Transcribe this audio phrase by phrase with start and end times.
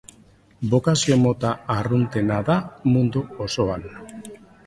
[0.69, 2.57] Bokazio mota arruntena da
[2.97, 3.87] mundu osoan.